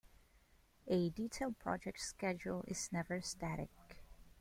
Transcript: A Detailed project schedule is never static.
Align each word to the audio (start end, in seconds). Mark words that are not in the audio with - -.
A 0.87 1.11
Detailed 1.11 1.59
project 1.59 1.99
schedule 1.99 2.63
is 2.67 2.89
never 2.91 3.21
static. 3.21 3.69